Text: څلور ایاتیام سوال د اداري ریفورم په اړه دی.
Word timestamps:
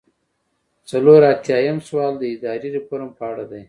څلور 0.89 1.19
ایاتیام 1.29 1.77
سوال 1.87 2.13
د 2.17 2.23
اداري 2.35 2.69
ریفورم 2.75 3.09
په 3.17 3.23
اړه 3.31 3.43
دی. 3.51 3.59